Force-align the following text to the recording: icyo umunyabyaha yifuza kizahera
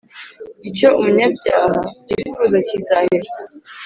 icyo 0.69 0.87
umunyabyaha 0.99 1.79
yifuza 2.15 2.57
kizahera 2.67 3.29